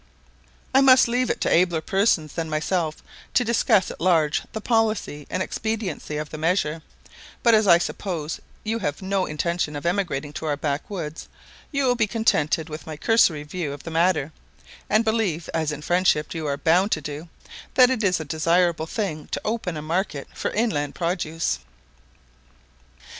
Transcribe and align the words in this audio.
I 0.73 0.81
must 0.81 1.07
leave 1.07 1.29
it 1.29 1.39
to 1.41 1.53
abler 1.53 1.79
persons 1.79 2.33
than 2.33 2.49
myself 2.49 3.03
to 3.35 3.45
discuss 3.45 3.91
at 3.91 4.01
large 4.01 4.41
the 4.51 4.59
policy 4.59 5.27
and 5.29 5.43
expediency 5.43 6.17
of 6.17 6.31
the 6.31 6.39
measure; 6.39 6.81
but 7.43 7.53
as 7.53 7.67
I 7.67 7.77
suppose 7.77 8.39
you 8.63 8.79
have 8.79 9.03
no 9.03 9.27
intention 9.27 9.75
of 9.75 9.85
emigrating 9.85 10.33
to 10.33 10.47
our 10.47 10.57
backwoods, 10.57 11.29
you 11.71 11.85
will 11.85 11.93
be 11.93 12.07
contented 12.07 12.67
with 12.67 12.87
my 12.87 12.97
cursory 12.97 13.43
view 13.43 13.73
of 13.73 13.83
the 13.83 13.91
matter, 13.91 14.31
and 14.89 15.05
believe, 15.05 15.51
as 15.53 15.71
in 15.71 15.83
friendship 15.83 16.33
you 16.33 16.47
are 16.47 16.57
bound 16.57 16.91
to 16.93 17.01
do, 17.01 17.29
that 17.75 17.91
it 17.91 18.03
is 18.03 18.19
a 18.19 18.25
desirable 18.25 18.87
thing 18.87 19.27
to 19.27 19.41
open 19.45 19.77
a 19.77 19.83
market 19.83 20.27
for 20.33 20.49
inland 20.49 20.95
produce. 20.95 21.59